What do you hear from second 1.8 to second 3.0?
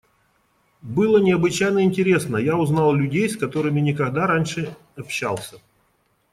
интересно: я узнал